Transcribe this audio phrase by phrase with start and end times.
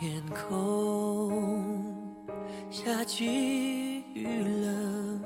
[0.00, 1.84] 天空
[2.70, 5.20] 下起雨了，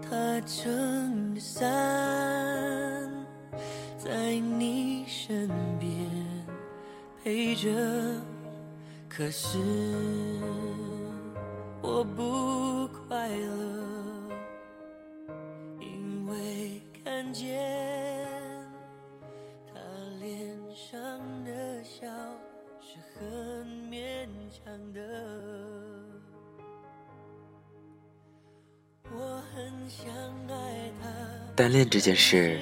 [0.00, 1.62] 他撑着伞
[3.98, 6.10] 在你身边
[7.22, 7.68] 陪着，
[9.06, 9.58] 可是
[11.82, 14.30] 我不快乐，
[15.78, 17.85] 因为看见
[31.54, 32.60] 单恋这件事，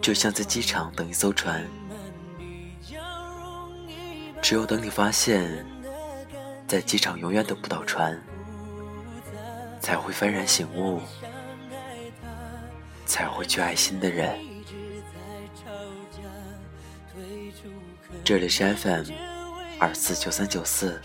[0.00, 1.66] 就像在机场等一艘船，
[4.42, 5.64] 只有等你发现，
[6.66, 8.22] 在机场永远等不到船，
[9.80, 11.00] 才会幡然醒悟，
[13.06, 14.38] 才会去爱新的人。
[18.22, 19.06] 这里是 FM
[19.78, 21.00] 二四九三九四，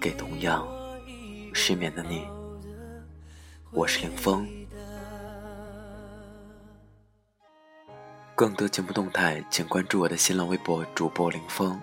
[0.00, 0.68] 给同样
[1.52, 2.26] 失眠的你，
[3.72, 4.48] 我是凌风。
[8.34, 11.80] 更多节目动态，请关注我的新浪微博主播凌风。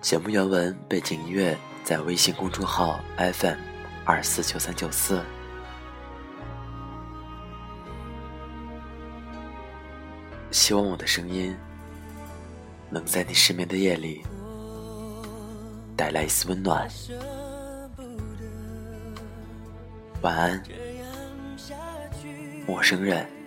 [0.00, 3.58] 节目原文、背景音乐在微信公众号 FM
[4.06, 5.22] 二四九三九四。
[10.50, 11.54] 希望我的声音
[12.88, 14.24] 能在你失眠的夜里
[15.94, 16.88] 带来一丝温暖。
[20.22, 20.62] 晚安。
[22.66, 23.39] 陌生人。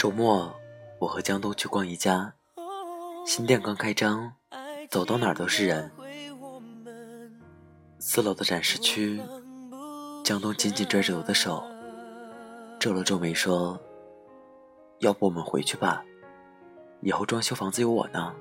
[0.00, 0.58] 周末，
[0.98, 2.32] 我和江东去逛宜家，
[3.26, 4.32] 新店刚开张，
[4.88, 5.92] 走到哪儿都是人。
[7.98, 9.20] 四楼的展示区，
[10.24, 11.62] 江东紧紧拽着我的手，
[12.78, 13.78] 皱了皱眉说
[15.00, 16.02] ：“要不我们回去吧，
[17.02, 18.34] 以后装修房子有我呢。”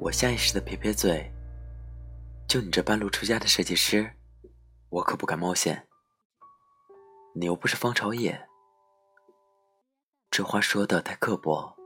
[0.00, 1.30] 我下意识的撇撇嘴
[2.48, 4.12] ：“就你这半路出家的设计师，
[4.88, 5.86] 我可不敢冒险。
[7.34, 8.42] 你又不是方朝野。”
[10.30, 11.76] 这话说的太刻薄，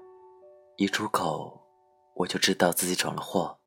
[0.76, 1.66] 一出口
[2.14, 3.58] 我就知道自己闯了祸。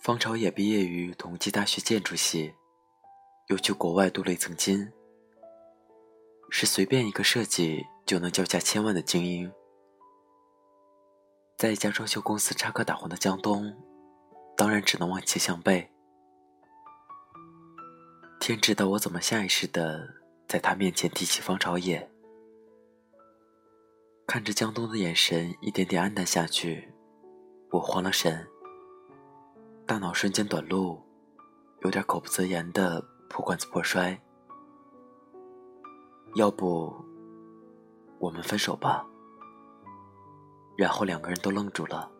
[0.00, 2.52] 方朝野毕业于同济大学建筑系，
[3.46, 4.92] 又去国外镀了一层金，
[6.50, 9.52] 是随便一个设计就能叫价千万的精英。
[11.56, 13.72] 在一家装修公司插科打诨的江东，
[14.56, 15.88] 当然只能望其项背。
[18.40, 20.12] 天知道我怎么下意识的
[20.48, 22.11] 在他面前提起方朝野。
[24.26, 26.88] 看着江东的眼神一点点黯淡下去，
[27.70, 28.46] 我慌了神，
[29.84, 31.02] 大脑瞬间短路，
[31.82, 34.18] 有点口不择言的破罐子破摔。
[36.34, 36.94] 要不，
[38.18, 39.04] 我们分手吧。
[40.78, 42.10] 然后两个人都愣住了，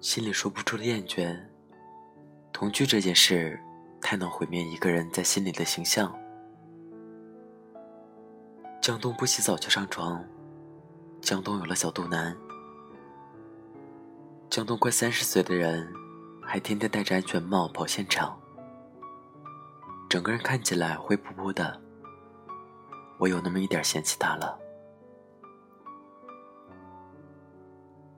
[0.00, 1.40] 心里说不出的厌倦。
[2.52, 3.58] 同居这件事，
[4.02, 6.14] 太能毁灭一个人在心里的形象。
[8.82, 10.24] 江东不洗澡就上床，
[11.20, 12.36] 江东有了小肚腩，
[14.50, 15.88] 江东快三十岁的人，
[16.42, 18.36] 还天天戴着安全帽跑现场。
[20.10, 21.80] 整个人看起来灰扑扑的，
[23.20, 24.58] 我有那么一点嫌弃他了。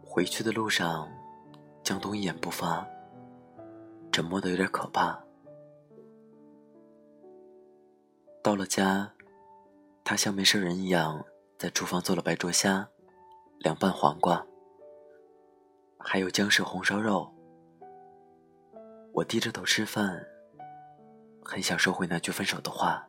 [0.03, 1.07] 回去的路上，
[1.83, 2.87] 江东一言不发，
[4.11, 5.23] 沉默的有点可怕。
[8.43, 9.13] 到了家，
[10.05, 11.25] 他像没事人一样
[11.59, 12.87] 在厨房做了白灼虾、
[13.61, 14.47] 凉拌黄瓜，
[15.99, 17.33] 还有姜式红烧肉。
[19.15, 20.23] 我低着头吃饭，
[21.43, 23.09] 很想收回那句分手的话，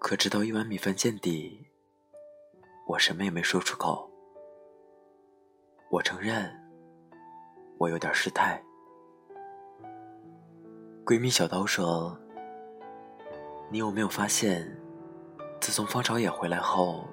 [0.00, 1.68] 可直到一碗米饭见底，
[2.88, 4.10] 我什么也没说出口。
[5.88, 6.52] 我承认，
[7.78, 8.60] 我有点失态。
[11.04, 12.18] 闺蜜小刀说
[13.70, 14.76] ：“你有没有发现，
[15.60, 17.08] 自从方朝野回来后，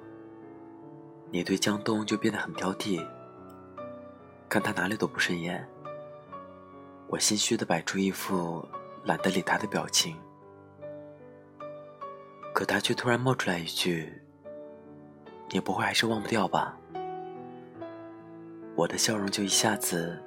[1.30, 3.04] 你对江东就变得很挑剔，
[4.48, 5.66] 看他哪里都不顺眼。”
[7.08, 8.66] 我心虚的摆出一副
[9.04, 10.16] 懒得理他的表情，
[12.54, 14.22] 可他却突然冒出来一句
[15.50, 16.78] ：“你不会还是忘不掉吧？”
[18.74, 20.18] 我的笑容就一下子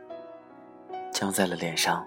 [1.12, 2.06] 僵在了脸上。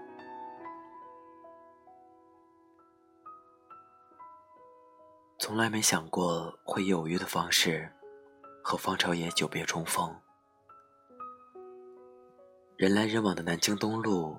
[5.49, 7.91] 从来没想过会以偶遇的方式
[8.63, 10.15] 和方朝野久别重逢。
[12.77, 14.37] 人来人往的南京东路，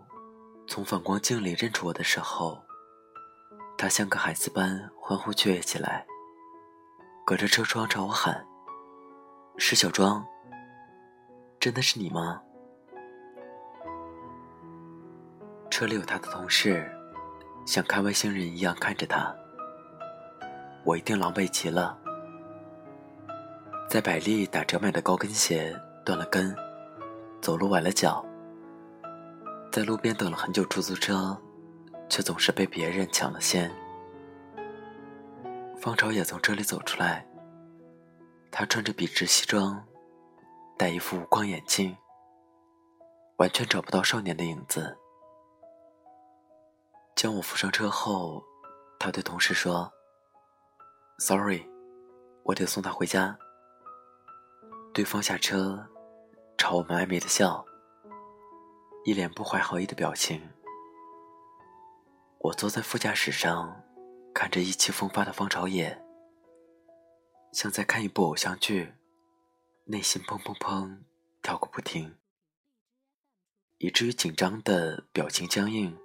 [0.68, 2.64] 从反光镜里认出我的时候，
[3.76, 6.06] 他像个孩子般欢呼雀跃起来，
[7.26, 8.46] 隔着车窗朝我喊
[9.58, 10.24] ：“石小庄。”
[11.60, 12.40] 真的是你吗？
[15.72, 16.88] 车里有他的同事，
[17.66, 19.36] 像看外星人一样看着他。
[20.84, 21.98] 我一定狼狈极了，
[23.88, 26.56] 在百丽打折买的高跟鞋断了跟，
[27.42, 28.26] 走路崴了脚，
[29.72, 31.38] 在路边等了很久出租车，
[32.10, 33.72] 却总是被别人抢了先。
[35.80, 37.28] 方朝也从车里走出来，
[38.50, 39.84] 他穿着笔直西装。
[40.78, 41.98] 戴一副无框眼镜，
[43.36, 44.98] 完全找不到少年的影子。
[47.18, 48.42] 将我扶上车后，
[48.98, 49.92] 他对同事说
[51.20, 51.70] ：“Sorry，
[52.44, 53.38] 我得送他回家。”
[54.94, 55.86] 对方下车，
[56.58, 57.66] 朝我们暧昧的笑，
[59.04, 60.50] 一脸不怀好意的表情。
[62.40, 63.84] 我坐在副驾驶上，
[64.34, 66.02] 看着意气风发的方朝野，
[67.52, 68.96] 像在看一部偶像剧。
[69.86, 71.00] 内心砰砰砰
[71.42, 72.16] 跳个不停，
[73.80, 75.98] 以至于紧张的表情僵硬，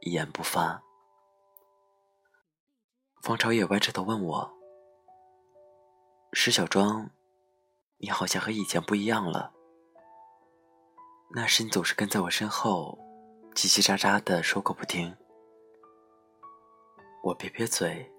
[0.00, 0.82] 一言不发。
[3.20, 4.50] 方朝野歪着头问我
[6.32, 7.10] ：“石小庄，
[7.98, 9.52] 你好像和以前不一样了。
[11.34, 12.98] 那时你总是跟在我身后，
[13.54, 15.14] 叽叽喳喳的说个不停。”
[17.22, 18.10] 我撇撇嘴：“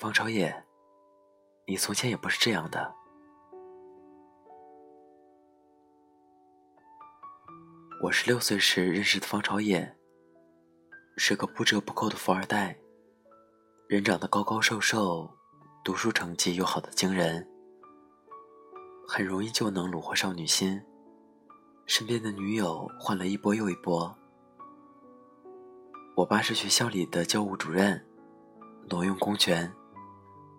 [0.00, 0.64] 方朝野，
[1.66, 2.94] 你从前也不是这样的。”
[8.02, 9.94] 我十六岁时认识的方朝野，
[11.18, 12.78] 是个不折不扣的富二代。
[13.92, 15.30] 人长得高高瘦瘦，
[15.84, 17.46] 读书成绩又好的惊人，
[19.06, 20.82] 很容易就能虏获少女心。
[21.84, 24.16] 身边的女友换了一波又一波。
[26.16, 28.02] 我爸是学校里的教务主任，
[28.88, 29.70] 挪用公权，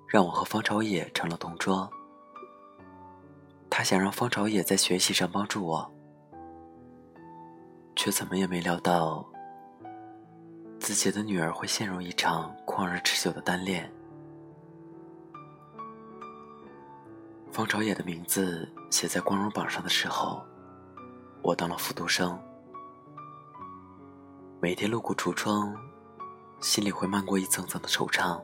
[0.08, 1.90] 让我和方朝野成了同桌。
[3.68, 5.92] 他想让方朝野在学习上帮助我。
[7.96, 9.28] 却怎么也没料到，
[10.84, 13.90] 自己的女儿会陷入一场旷日持久的单恋。
[17.54, 20.44] 方朝野的名字写在光荣榜上的时候，
[21.42, 22.38] 我当了复读生。
[24.60, 25.74] 每天路过橱窗，
[26.60, 28.44] 心里会漫过一层层的惆怅。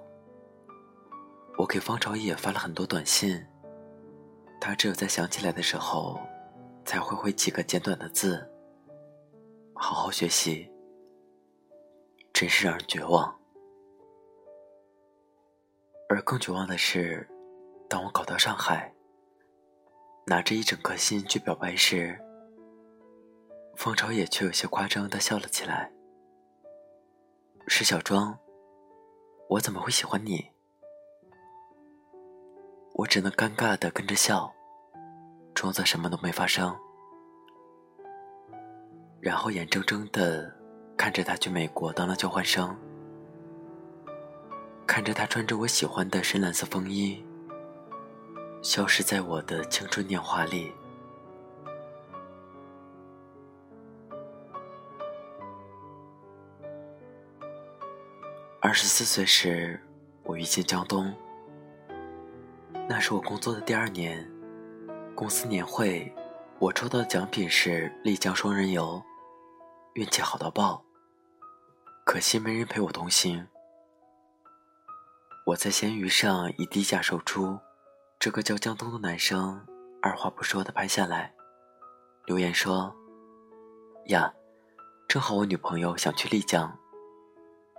[1.57, 3.45] 我给方朝野发了很多短信，
[4.61, 6.17] 他只有在想起来的时候，
[6.85, 8.49] 才会回几个简短的字。
[9.73, 10.71] 好好学习，
[12.39, 13.37] 真是让人绝望。
[16.07, 17.27] 而更绝望的是，
[17.89, 18.93] 当我搞到上海，
[20.25, 22.17] 拿着一整颗心去表白时，
[23.75, 25.91] 方朝野却有些夸张的笑了起来。
[27.67, 28.39] 石小庄，
[29.49, 30.49] 我怎么会喜欢你？
[32.93, 34.49] 我只能尴尬的跟着笑，
[35.53, 36.73] 装作什么都没发生。
[39.19, 40.57] 然后眼睁睁的
[40.99, 42.75] 看着他去美国当了交换生，
[44.85, 47.23] 看着他穿着我喜欢的深蓝色风衣，
[48.61, 50.73] 消失在我的青春年华里。
[58.59, 59.79] 二十四岁时，
[60.23, 61.15] 我遇见江东。
[62.89, 64.29] 那是我工作的第二年，
[65.15, 66.13] 公司年会，
[66.59, 69.01] 我抽到的奖品是丽江双人游，
[69.93, 70.83] 运气好到爆。
[72.11, 73.47] 可惜没人陪我同行。
[75.45, 77.59] 我在闲鱼上以低价售出，
[78.17, 79.63] 这个叫江东的男生
[80.01, 81.31] 二话不说的拍下来，
[82.25, 82.91] 留言说
[84.09, 84.33] ：“呀，
[85.07, 86.75] 正好我女朋友想去丽江。”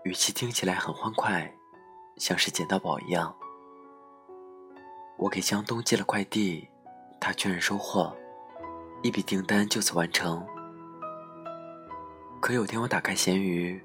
[0.06, 1.52] 语气听起来很欢快，
[2.16, 3.36] 像是捡到宝一样。
[5.18, 6.68] 我给江东寄了快递，
[7.20, 8.16] 他确认收货，
[9.02, 10.46] 一笔订单就此完成。
[12.40, 13.84] 可有天我打开闲鱼，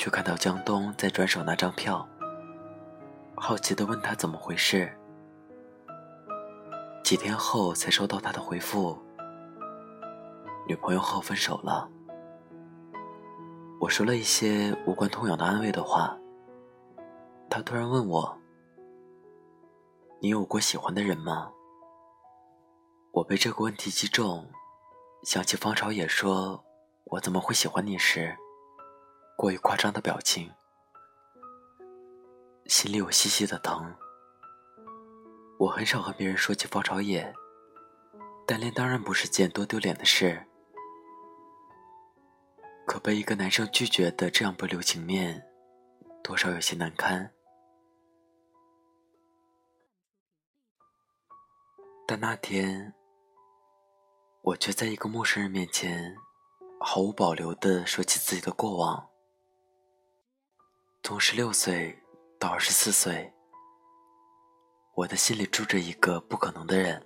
[0.00, 2.08] 却看到江东在转手那张票，
[3.36, 4.90] 好奇的问他怎么回事。
[7.04, 8.98] 几天后才收到他的回复：
[10.66, 11.86] 女朋友和我分手了。
[13.78, 16.16] 我说了一些无关痛痒的安慰的话，
[17.50, 18.38] 他突然问我。
[20.22, 21.50] 你有过喜欢的人吗？
[23.12, 24.48] 我被这个问题击中，
[25.24, 26.64] 想起方朝野说
[27.04, 28.34] “我怎么会喜欢你”时
[29.40, 30.52] 过于夸张的表情，
[32.66, 33.96] 心里有细细的疼。
[35.58, 37.34] 我很少和别人说起方朝野，
[38.46, 40.46] 单恋当然不是件多丢脸的事，
[42.86, 45.42] 可被一个男生拒绝的这样不留情面，
[46.22, 47.32] 多少有些难堪。
[52.06, 52.92] 但那天，
[54.42, 56.14] 我却在一个陌生人面前，
[56.78, 59.09] 毫无保留地说起自己的过往。
[61.02, 61.98] 从十六岁
[62.38, 63.32] 到二十四岁，
[64.94, 67.04] 我的心里住着一个不可能的人。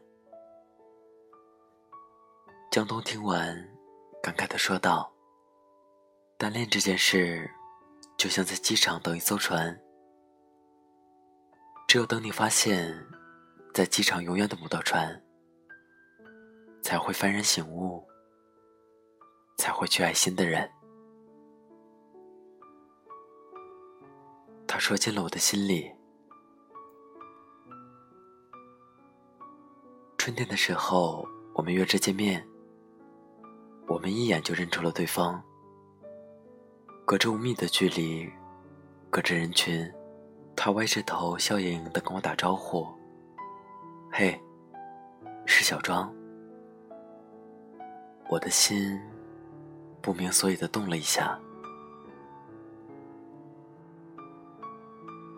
[2.71, 3.57] 江东听完，
[4.21, 5.13] 感慨地说道
[6.37, 7.49] ：“单恋这件事，
[8.19, 9.81] 就像在机场等一艘船，
[11.87, 12.95] 只有等你发现。”
[13.73, 15.21] 在机场永远等不到船，
[16.81, 18.07] 才会幡然醒悟，
[19.57, 20.71] 才会去爱新的人。
[24.75, 25.89] 他说进了我的心里。
[30.19, 32.45] 春天的时候，我们约着见面，
[33.87, 35.41] 我们一眼就认出了对方。
[37.05, 38.29] 隔着五米的距离，
[39.11, 39.89] 隔着人群，
[40.57, 42.85] 他歪着头，笑盈盈的跟我打招呼。
[44.11, 44.37] 嘿，
[45.47, 46.13] 是小庄。
[48.29, 49.01] 我的心
[50.03, 51.39] 不明所以的动了一下。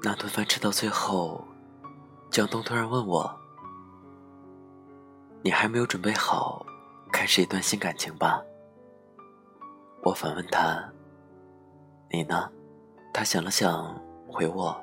[0.03, 1.45] 那顿饭吃到最后，
[2.31, 3.35] 江东突然问我
[5.43, 6.65] ：“你还没有准备好
[7.13, 8.43] 开始一段新感情吧？”
[10.05, 10.93] 我反问他
[12.13, 12.51] ：“你呢？”
[13.13, 14.79] 他想了想，回我：“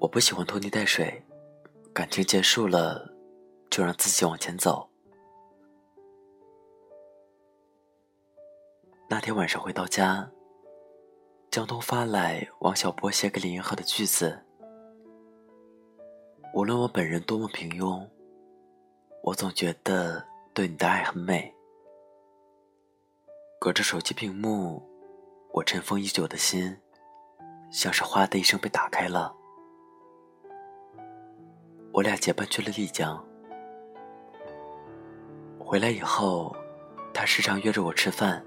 [0.00, 1.22] 我不喜欢拖泥带水。”
[1.94, 3.10] 感情结束了，
[3.70, 4.86] 就让自己往前走。
[9.08, 10.28] 那天晚上回到家，
[11.56, 14.44] 江东发来王小波写给李银河的句子
[16.52, 18.06] ：“无论我本人多么平庸，
[19.22, 20.22] 我总觉得
[20.52, 21.50] 对你的爱很美。”
[23.58, 24.86] 隔着手机屏幕，
[25.50, 26.76] 我尘封已久的心，
[27.70, 29.34] 像是哗的一声被打开了。
[31.90, 33.26] 我俩结伴去了丽江。
[35.58, 36.54] 回来以后，
[37.14, 38.44] 他时常约着我吃饭，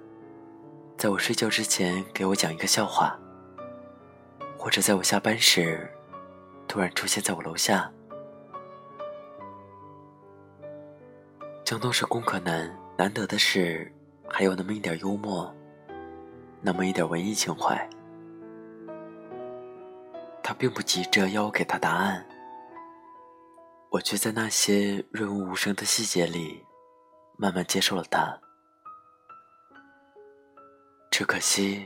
[1.00, 3.18] 在我睡觉之前给我讲一个笑话，
[4.58, 5.90] 或者在我下班时，
[6.68, 7.90] 突然出现在我楼下。
[11.64, 13.90] 江东是工科男，难得的是
[14.28, 15.56] 还有那么一点幽默，
[16.60, 17.90] 那么一点文艺情怀。
[20.44, 22.28] 他并不急着要我给他答案。
[23.90, 26.62] 我却在那些润物无声的细节里，
[27.38, 28.38] 慢慢接受了他。
[31.20, 31.86] 只可惜，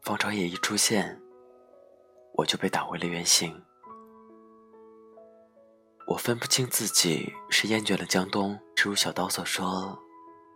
[0.00, 1.20] 方朝野一出现，
[2.32, 3.54] 我就被打回了原形。
[6.06, 9.98] 我分不清自己是厌倦了江东，正如小刀所说，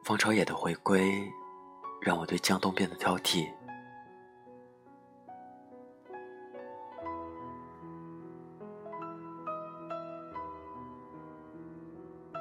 [0.02, 1.30] 方朝野的回归，
[2.00, 3.52] 让我对江东变得挑剔。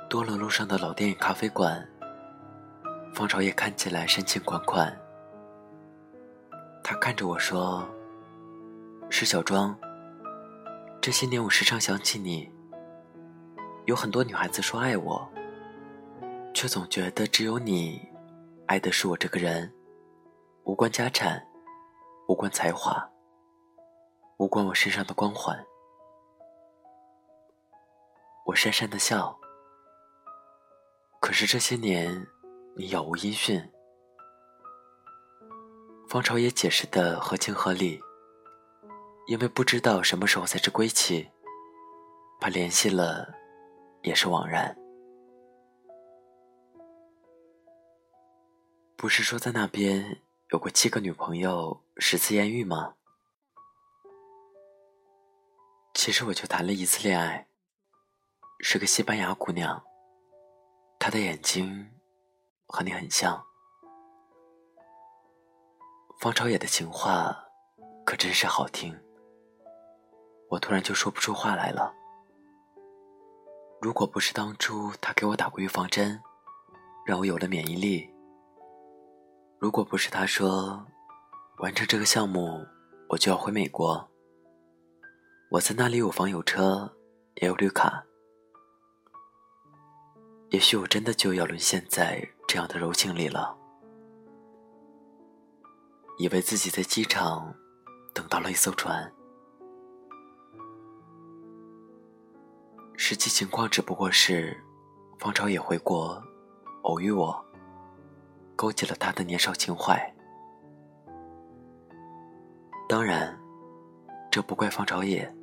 [0.10, 1.86] 多伦路上的老电影咖啡馆，
[3.14, 4.98] 方朝野看起来深情款款。
[6.84, 7.88] 他看着我说
[9.10, 9.74] ：“是小庄。
[11.02, 12.52] 这些年我时常想起你。
[13.86, 15.28] 有很多女孩子说爱我，
[16.54, 18.02] 却总觉得只有你，
[18.68, 19.74] 爱的是我这个人，
[20.66, 21.42] 无关家产，
[22.28, 23.10] 无关才华，
[24.38, 25.58] 无关我身上的光环。
[28.46, 29.38] 我讪讪的笑，
[31.22, 32.28] 可是这些年
[32.76, 33.73] 你杳无音讯。
[36.14, 38.00] 方朝也解释的合情合理，
[39.26, 41.28] 因为不知道什么时候才是归期，
[42.40, 43.34] 怕联系了
[44.04, 44.78] 也是枉然。
[48.96, 52.94] 不是说在那边有过七个女朋友，十次艳遇吗？
[55.96, 57.48] 其实我就谈了一次恋爱，
[58.60, 59.84] 是个西班牙姑娘，
[61.00, 61.90] 她的眼睛
[62.68, 63.44] 和你很像。
[66.24, 67.38] 方朝野的情话
[68.06, 68.98] 可真是好听，
[70.48, 71.94] 我突然就说不出话来了。
[73.82, 76.18] 如果不是当初他给我打过预防针，
[77.06, 78.10] 让我有了免疫力；
[79.60, 80.88] 如果不是他说
[81.58, 82.66] 完成这个项目
[83.10, 84.10] 我就要回美国，
[85.52, 86.90] 我在那里有房有车
[87.42, 88.02] 也有绿卡，
[90.52, 93.58] 也许我真的就要沦陷在这样的柔情里了。
[96.18, 97.54] 以为自己在机场
[98.14, 99.12] 等到了一艘船，
[102.96, 104.56] 实际情况只不过是
[105.18, 106.22] 方朝野回国
[106.84, 107.44] 偶遇我，
[108.56, 110.14] 勾起了他的年少情怀。
[112.88, 113.38] 当然，
[114.30, 115.34] 这不怪方朝野。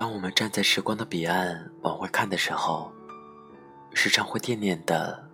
[0.00, 2.92] 当我们站在时光的彼岸往回看的时候，
[3.94, 5.26] 时常会惦念的，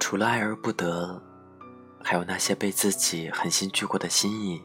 [0.00, 1.22] 除了爱而不得。
[2.04, 4.62] 还有那些被自己狠心拒过的心意，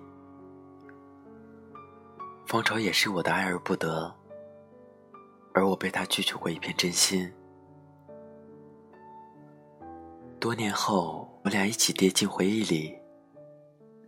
[2.45, 4.13] 方朝也是我的爱而不得，
[5.54, 7.32] 而我被他拒绝过一片真心。
[10.39, 12.97] 多年后，我俩一起跌进回忆里，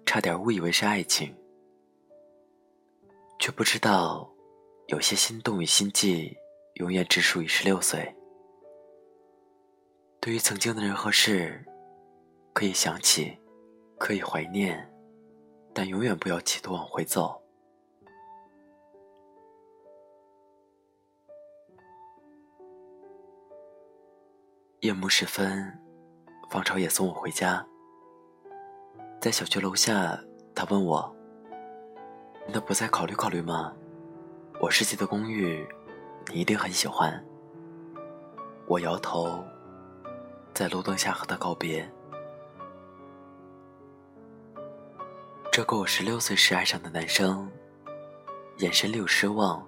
[0.05, 1.33] 差点误以为是爱情，
[3.39, 4.29] 却不知道，
[4.87, 6.35] 有些心动与心悸，
[6.75, 8.13] 永远只属于十六岁。
[10.19, 11.63] 对于曾经的人和事。
[12.53, 13.37] 可以想起，
[13.97, 14.91] 可以怀念，
[15.73, 17.41] 但永远不要企图往回走。
[24.81, 25.77] 夜幕时分，
[26.49, 27.65] 方朝也送我回家，
[29.21, 30.17] 在小区楼下，
[30.55, 31.15] 他问我
[32.47, 33.73] ：“那不再考虑考虑吗？
[34.61, 35.67] 我设计的公寓，
[36.33, 37.23] 你一定很喜欢。”
[38.67, 39.43] 我摇头，
[40.53, 41.89] 在路灯下和他告别。
[45.59, 47.51] 这个我十六岁时爱上的男生，
[48.59, 49.61] 眼神里有失望，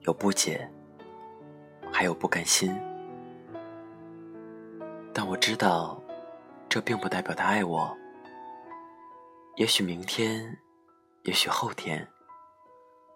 [0.00, 0.68] 有不解，
[1.92, 2.76] 还有不甘心。
[5.14, 6.02] 但我知道，
[6.68, 7.96] 这并不代表他爱我。
[9.54, 10.58] 也许明天，
[11.22, 12.04] 也许后天，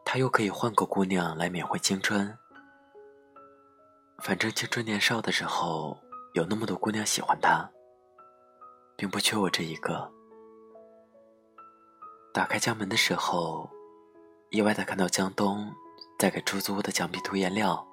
[0.05, 2.39] 他又可以换个姑娘来缅怀青春。
[4.21, 5.99] 反正青春年少的时候，
[6.35, 7.69] 有那么多姑娘喜欢他，
[8.97, 10.09] 并不缺我这一个。
[12.33, 13.69] 打开家门的时候，
[14.51, 15.69] 意外的看到江东
[16.17, 17.85] 在给出租屋的墙壁涂颜料，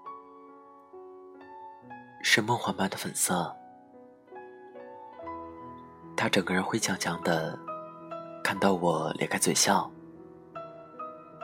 [2.22, 3.56] 是梦幻般的粉色。
[6.16, 7.58] 他整个人灰呛呛的，
[8.44, 9.90] 看到我咧开嘴笑。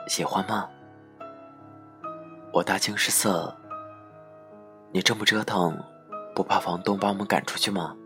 [0.06, 0.68] 喜欢吗？
[2.52, 3.56] 我大惊失色。
[4.92, 5.76] 你这么折腾，
[6.32, 7.96] 不怕房东把我们赶出去吗？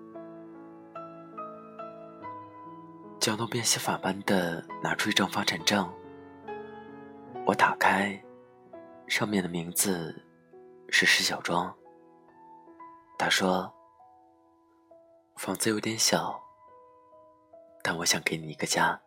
[3.21, 5.93] 江东变戏法般的拿出一张房产证，
[7.45, 8.19] 我打开，
[9.09, 10.25] 上面的名字
[10.89, 11.77] 是石小庄。
[13.19, 13.75] 他说
[15.37, 16.41] ：“房子有点小，
[17.83, 19.01] 但我想给你一个家。”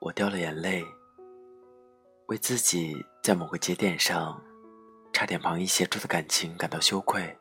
[0.00, 0.82] 我掉了眼泪，
[2.28, 4.42] 为自己在某个节点上
[5.12, 7.38] 差点旁逸协助的感情感到羞愧。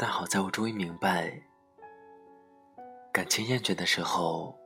[0.00, 1.42] 但好在我终于明白，
[3.12, 4.56] 感情厌倦的时候，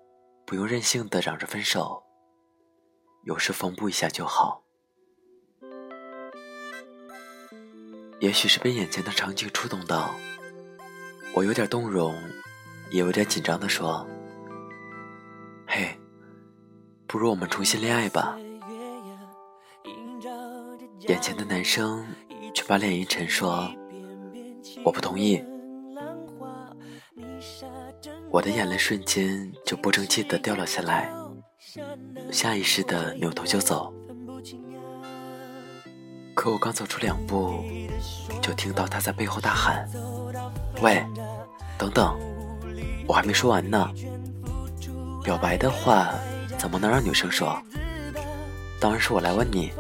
[0.45, 2.03] 不用任性的嚷着分手，
[3.23, 4.63] 有时缝补一下就好。
[8.21, 10.15] 也许是被眼前的场景触动到，
[11.35, 12.15] 我有点动容，
[12.91, 14.07] 也有点紧张的说
[15.67, 15.99] ：“嘿，
[17.07, 18.37] 不如我们重新恋爱吧。”
[21.09, 22.07] 眼前的男生
[22.55, 23.75] 却把脸一沉说。
[24.85, 25.43] 我不同意，
[28.31, 31.13] 我的眼泪瞬间就不争气的掉了下来，
[32.31, 33.93] 下意识的扭头就走。
[36.35, 37.63] 可我刚走出两步，
[38.41, 39.89] 就听到他在背后大喊
[40.83, 41.05] ：“喂，
[41.79, 42.19] 等等！”
[43.07, 43.89] 我还没说完呢。
[45.23, 46.13] 表白的话，
[46.59, 47.57] 怎么能让女生说？
[48.81, 49.71] 当然是我来问你。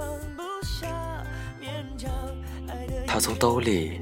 [3.07, 4.01] 他从兜里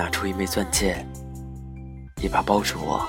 [0.00, 1.06] 拿出一枚钻戒，
[2.22, 3.06] 一把抱住我。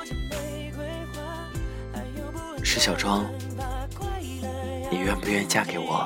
[2.62, 3.26] 是小庄，
[4.92, 6.06] 你愿不愿意嫁给我？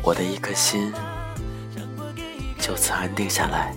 [0.00, 0.92] 我的一颗心
[2.60, 3.74] 就此安定下来。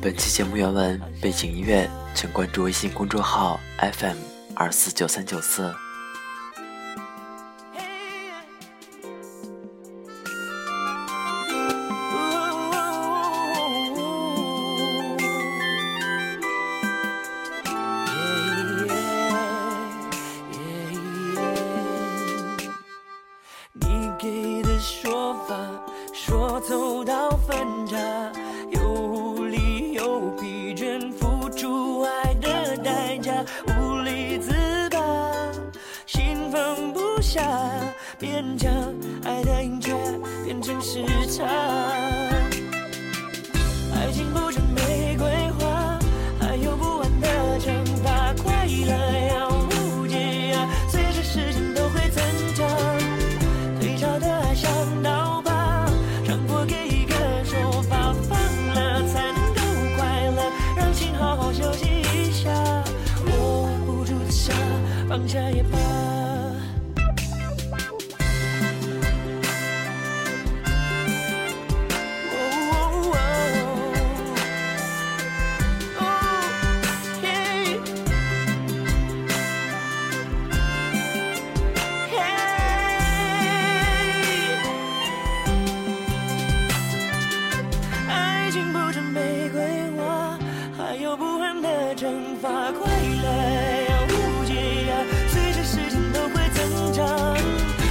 [0.00, 4.16] 本期节目原文、背景音乐，请关注微信公众号 FM
[4.54, 5.74] 二四九三九四。
[91.86, 92.48] 的惩罚。
[92.72, 92.90] 快
[93.22, 93.26] 乐
[93.88, 94.54] 要无解
[94.86, 94.92] 呀，
[95.28, 97.06] 随着时间都会增长。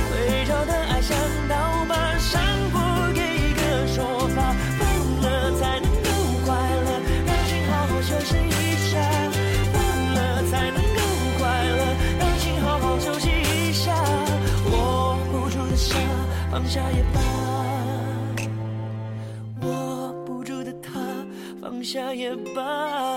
[0.10, 1.55] 退潮的爱像刀
[1.88, 2.41] 疤，伤
[2.73, 2.77] 过
[3.13, 4.84] 给一个说法，放
[5.21, 6.10] 了才能够
[6.45, 6.53] 快
[6.86, 6.89] 乐，
[7.25, 8.99] 让心好好休息一下。
[9.71, 9.75] 放
[10.15, 10.99] 了才能够
[11.39, 11.79] 快乐，
[12.19, 13.95] 让心好好休息一下。
[14.71, 15.97] 握不住的沙，
[16.51, 17.21] 放下也罢。
[19.62, 20.99] 握不住的他，
[21.62, 23.14] 放下也罢。